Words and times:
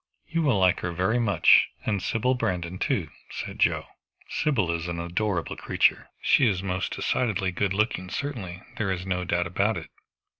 "You 0.27 0.41
will 0.41 0.57
like 0.57 0.79
her 0.79 0.91
very 0.91 1.19
much, 1.19 1.67
and 1.85 2.01
Sybil 2.01 2.33
Brandon 2.33 2.79
too," 2.79 3.11
said 3.29 3.59
Joe. 3.59 3.85
"Sybil 4.27 4.71
is 4.71 4.87
an 4.87 4.99
adorable 4.99 5.55
creature." 5.55 6.09
"She 6.23 6.47
is 6.47 6.63
most 6.63 6.95
decidedly 6.95 7.51
good 7.51 7.75
looking, 7.75 8.09
certainly. 8.09 8.63
There 8.77 8.91
is 8.91 9.05
no 9.05 9.25
doubt 9.25 9.45
about 9.45 9.77
it." 9.77 9.91